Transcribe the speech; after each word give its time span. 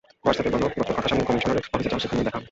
হোয়াটসঅ্যাপে 0.23 0.53
বল 0.53 0.63
গত 0.81 0.89
কাঁথাস্বামী, 0.95 1.23
কমিশনারের 1.29 1.65
অফিসে 1.75 1.89
যাও, 1.91 2.01
সেখানেই 2.03 2.25
দেখা 2.25 2.35
হবে। 2.35 2.39